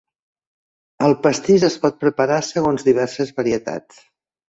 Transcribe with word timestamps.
El 1.09 1.13
pastís 1.27 1.67
es 1.69 1.77
pot 1.85 2.01
preparar 2.07 2.43
segons 2.51 2.91
diverses 2.91 3.37
varietats. 3.43 4.07